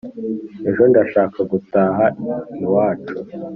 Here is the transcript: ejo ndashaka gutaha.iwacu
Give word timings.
ejo 0.69 0.83
ndashaka 0.91 1.39
gutaha.iwacu 1.51 3.15